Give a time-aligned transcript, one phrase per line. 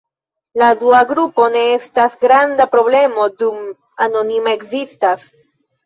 [0.61, 3.63] La dua grupo ne estas granda problemo, dum
[4.11, 5.33] anonima ekzistas.